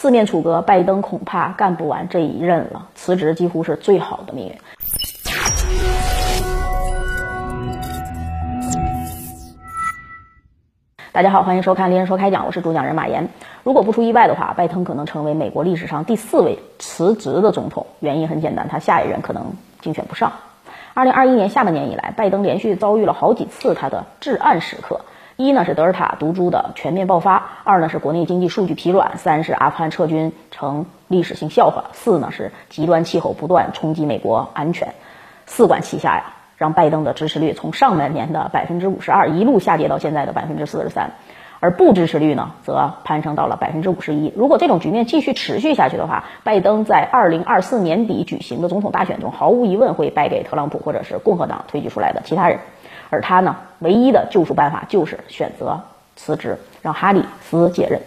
[0.00, 4.54] 四面楚歌，拜登恐怕干不完这一任了，辞职几乎是最好的命运。
[11.10, 13.28] 大家好，欢迎收看《猎人说开讲》，我是主讲人马岩。
[13.64, 17.84] 如果不出意外的话，拜登可能成为美国历史上第四位辞职的总统。
[17.98, 19.46] 原因很简单，他下一任可能
[19.80, 20.30] 竞选不上。
[20.94, 24.97] 二零二一年下半年以来，拜登连续遭遇了好几次他的至暗时刻。
[25.40, 34.94] 一呢是德尔塔毒株的全面爆发，二呢是国内经济数据疲软，三是阿富汗撤军成历史性笑话，四呢是极端气候不断冲击美国安全，
[35.46, 36.24] 四管齐下呀，
[36.56, 41.12] 让拜登的支持率从上半年的百分之五十二一路下跌到现在的百分之四十三，
[41.60, 44.32] 而不支持率呢则攀升到了百分之五十一。
[44.36, 52.58] 如果这种局面继续持续下去的话，拜登在二零二四年底举行的总统大选中，毫无疑问会败给特朗普或者是共和党推举出来的其他人。
[53.10, 55.80] 而他呢，唯一的救赎办法就是选择
[56.14, 58.00] 辞职，让哈里斯接任。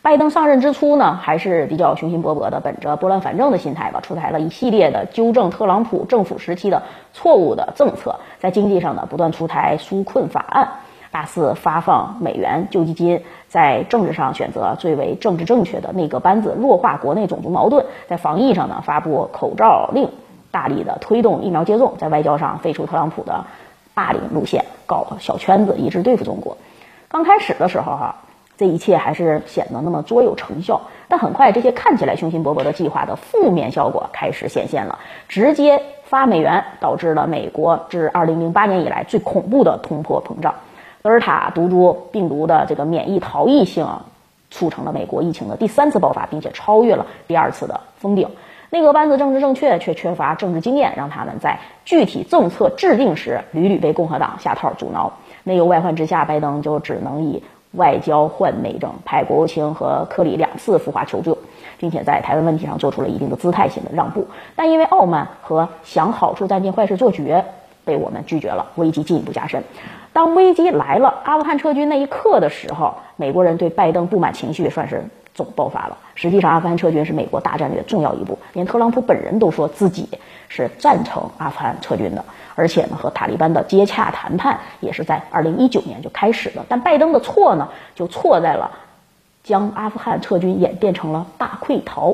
[0.00, 8.20] 拜登上任之初呢，还是比较雄心勃勃的，本着拨乱反正的心态吧，出台了一系列的纠正特朗普政府时期的错误的政策。
[8.38, 10.68] 在经济上呢，不断出台纾困法案，
[11.10, 20.08] 大肆发放美元救济金；在政治上选择最为政治正确的内阁班子，弱化国内种族矛盾；在防疫上呢，发布口罩令，
[20.50, 23.44] 大力的推动疫苗接种；在外交上废除特朗普的。
[23.94, 26.56] 霸凌路线，搞小圈子，一致对付中国。
[27.08, 28.14] 刚开始的时候，哈，
[28.56, 30.80] 这一切还是显得那么卓有成效。
[31.08, 40.54] 但很快，这些看起来雄心勃勃的计划的负面效果开始显现了，直接发美元，导致了美国自2008年以来最恐怖的通货膨胀。
[41.08, 43.88] 德尔塔毒株病毒的这个免疫逃逸性，
[44.50, 48.28] 促成了美国疫情的第三次爆发，并且超越了第二次的封顶。
[48.68, 55.14] 内阁班子政治正确，却缺乏政治经验，让他们在具体政策制定时屡屡被共和党下套阻挠。
[55.44, 61.38] 内忧外患之下，拜登就只能以外交换内政，派国务卿和克里两次赴华求救，
[61.78, 64.26] 并且在台湾问题上做出了一定的姿态性的让步。
[64.56, 67.46] 但因为傲慢和想好处暂进坏事做绝，
[67.86, 69.64] 被我们拒绝了，危机进一步加深。
[70.12, 75.02] 当危机来了，阿富汗撤军那一刻的时候，美国人对拜登不满情绪算是。
[75.34, 75.96] 总爆发了。
[76.16, 80.08] 实际上，阿富汗撤军是美国大战略的重要一步，连特朗普本人都说自己
[80.48, 82.24] 是赞成阿富汗撤军的。
[82.56, 86.66] 而且呢，和塔利班的接洽谈判也是在二零一九年就开始了。
[86.68, 88.68] 但拜登的错呢，就错在了
[89.44, 92.12] 将阿富汗撤军演变成了大溃逃。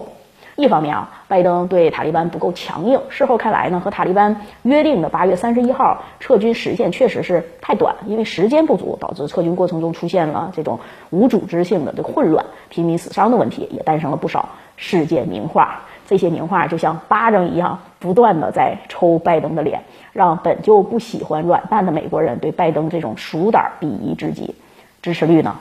[0.56, 3.00] 一方面啊，拜登对塔利班不够强硬。
[3.08, 10.78] 事后看来呢，和塔利班约定的八月三十一号撤军时限确实是太短，因为时间不足，导致撤军过程中出现了这种
[11.10, 15.80] 无组织性的这混乱、平民死伤的问题，也诞生了不少世界名画。
[16.06, 19.82] 这些名画就像巴掌一样，不断的在抽拜登的脸，
[20.12, 24.54] 让本就不喜欢软蛋的美国人对拜登这种鼠胆鄙夷之极，
[25.02, 25.56] 支持率呢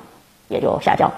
[0.50, 1.10] 也就下降。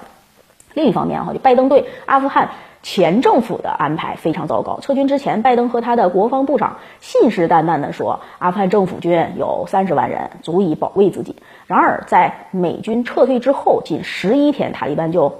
[0.76, 2.52] 另一方面哈，就拜登对阿富汗。
[2.86, 4.80] 前政府的安排非常糟糕。
[4.80, 11.36] 撤军之前，拜登和他的国防部长信誓旦旦地说，阿富汗政府军有三十万人，足以保卫自己。
[11.66, 15.34] 然而，在美军撤退之后，仅十一天，塔利班就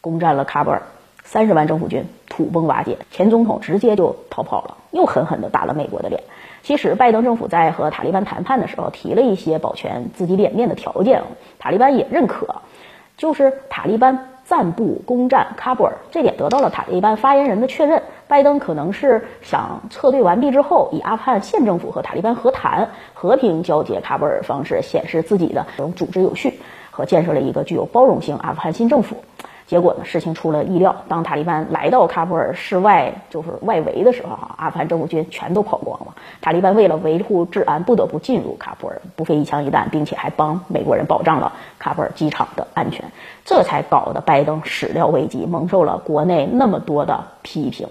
[0.00, 0.82] 攻占了喀布尔，
[1.22, 6.24] 三十万政府军土崩瓦解，前总统直接就逃跑了，又狠狠地打了美国的脸。
[6.64, 11.22] 其实，拜登政府在和塔利班谈判的时候，提了一些保全自己脸面的条件，
[11.60, 12.56] 塔利班也认可，
[13.16, 14.26] 就是塔利班。
[14.44, 18.02] 暂不攻占喀布尔，这点得到了塔利班发言人的确认。
[18.26, 29.16] 拜登可能是想撤队完毕之后，以阿富汗县政府和塔利班和谈、和平交接喀布尔方式，显示自己的这种组织有序和建设了一个具有包容性阿富汗新政府。
[29.70, 31.04] 结果呢，事情出了意料。
[31.06, 36.16] 当塔利班来到喀布尔市外，就是外围的时候，哈，阿富汗政府军全都跑光了。
[36.40, 43.12] 塔利班为了维护治安，不得不进入喀布尔，不费一枪一弹，并且还帮美国人保障了喀布尔机场的安全，
[43.44, 47.86] 这才搞得拜登始料未及，蒙受了国内那么多的批评。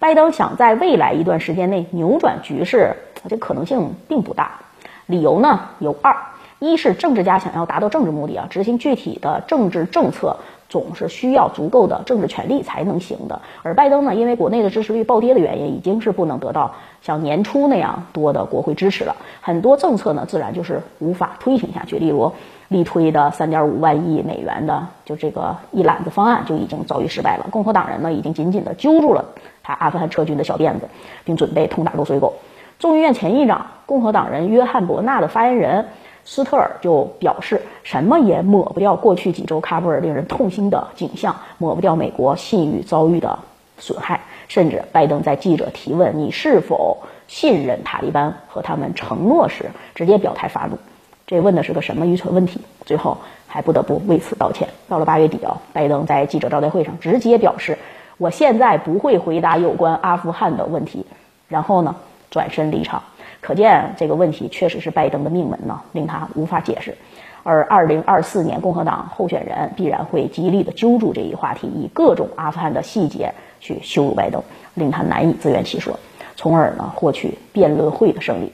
[0.00, 2.96] 拜登想在未来一段时间内扭转局势，
[3.28, 4.58] 这可能性并不大。
[5.06, 6.16] 理由呢有二：
[6.58, 10.38] 一是政治家想要达到政治目的啊，执行具体的政治政策。
[10.72, 16.72] 总是需要足够的政治权力才能行的，而拜登呢，因为国内的支持率暴跌的原因，已经是不能得到
[17.02, 19.14] 像年初那样多的国会支持了。
[19.42, 21.98] 很多政策呢，自然就是无法推行下去。
[21.98, 22.32] 例如，
[22.68, 27.48] 力推的三点五万亿美元的就这个一揽子方案就已经遭遇失败了。
[27.50, 29.26] 共和党人呢，已经紧紧地揪住了
[29.62, 30.88] 他阿富汗撤军的小辫子，
[31.26, 32.32] 并准备痛打落水狗。
[32.78, 35.84] 众议院前议长共和党人约翰伯纳的发言人。
[36.24, 43.38] 斯特尔就表示，什么也抹不掉过去几周喀布尔令人痛心的景象，抹不掉美国信誉遭遇的
[43.78, 44.20] 损害。
[44.48, 50.78] 甚至拜登在记者提问“你是否信任塔利班和他们承诺”时，直接表态发怒。
[51.26, 52.60] 这问的是个什么愚蠢问题？
[52.84, 53.16] 最后
[53.46, 54.68] 还不得不为此道歉。
[54.88, 57.78] 到了八月底啊，拜登在记者招待会上直接表示
[58.18, 61.06] ：“我现在不会回答有关阿富汗的问题。”
[61.48, 61.96] 然后呢，
[62.32, 63.00] 转身离场。
[63.40, 66.96] 可见这个问题确实是拜登的命门呢，令他无法解释。
[67.44, 74.42] 而二零二四年共和党候选人必然会极力的揪住这一话题，以各种阿富汗的细节去羞辱拜登，
[74.74, 75.98] 令他难以自圆其说，
[76.36, 78.52] 从而呢获取辩论会的胜利。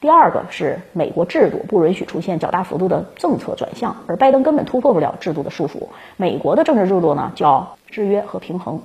[0.00, 5.88] 第二个是美国制度不允许出现较大幅度的政策转向，而拜登根本突破不了制度的束缚。
[6.16, 8.80] 美国的政治制度呢叫制约和平衡，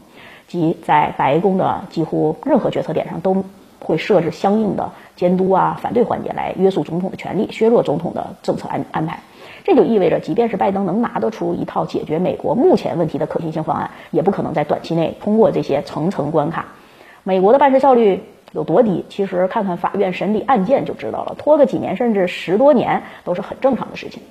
[0.47, 3.45] 即在白宫的几乎任何决策点上都
[3.79, 9.19] 会设置相应的监督啊、反对环节来约束总统的权利，削弱总统的政策安安排。
[9.63, 16.65] 这就意味着，即便是拜登能拿得出一套解决美国目前问题的可行性方案，也不可能在短期内通过这些层层关卡。
[17.23, 18.21] 美国的办事效率。
[18.51, 19.03] 有多低？
[19.09, 24.23] 其实看看法院审理案件就知道了，拖个几年甚至十多年都是很正常的事情。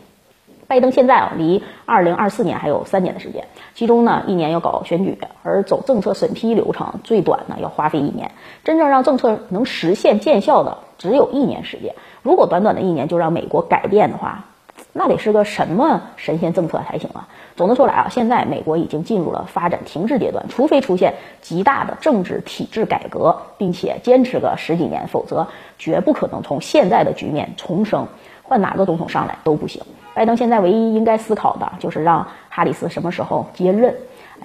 [0.74, 3.44] 拜登现在啊，离二零二四年还有三年的时间，
[3.76, 8.32] 其中呢一年要搞选举，而走政策审批流程最短呢要花费一年，
[8.64, 11.94] 真正让政策能实现见效的只有一年时间。
[12.24, 14.46] 如果短短的一年就让美国改变的话，
[14.92, 17.28] 那得是个什么神仙政策才行啊！
[17.54, 25.46] 总的说来啊，现在美国已经进入了发展停滞阶段，除非出现极大的政治体制改革，并且坚持个十几年，否则
[25.78, 28.08] 绝不可能从现在的局面重生。
[28.44, 29.82] 换哪个总统上来都不行。
[30.14, 33.92] 拜登现在唯一应该思考的就是让哈里斯什么时候接任，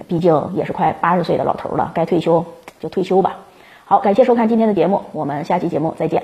[0.08, 2.44] 毕竟也是快八十岁的老头了，该退休
[2.80, 3.36] 就退休吧。
[3.84, 6.19] 好，感谢收看今天的节目，我们下期节目再见。